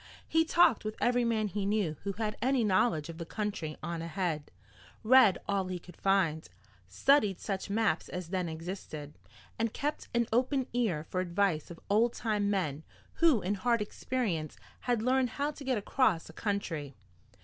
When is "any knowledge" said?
2.41-3.07